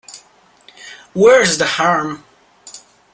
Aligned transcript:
Where's 1.13 1.59
the 1.59 1.65
harm? 1.67 2.23